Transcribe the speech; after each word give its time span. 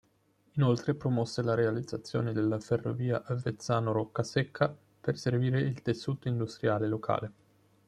Inoltre, 0.53 0.95
promosse 0.95 1.43
la 1.43 1.53
realizzazione 1.53 2.33
della 2.33 2.59
ferrovia 2.59 3.21
Avezzano-Roccasecca, 3.23 4.75
per 4.99 5.15
servire 5.15 5.59
il 5.61 5.79
tessuto 5.83 6.27
industriale 6.27 6.87
locale. 6.87 7.31